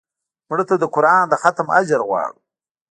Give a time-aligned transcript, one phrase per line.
[0.49, 2.39] مړه ته د قرآن د ختم اجر غواړو